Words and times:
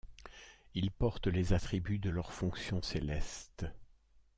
Ils 0.73 0.89
portent 0.89 1.27
les 1.27 1.53
attributs 1.53 1.99
de 1.99 2.09
leurs 2.09 2.33
fonction 2.33 2.81
céleste. 2.81 3.65